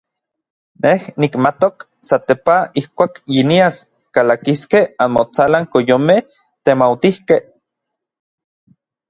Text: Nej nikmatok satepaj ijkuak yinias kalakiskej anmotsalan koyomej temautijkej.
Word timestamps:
Nej 0.85 1.01
nikmatok 1.23 1.75
satepaj 2.11 2.55
ijkuak 2.81 3.13
yinias 3.35 3.77
kalakiskej 4.15 4.83
anmotsalan 5.07 5.65
koyomej 5.77 6.19
temautijkej. 6.65 7.41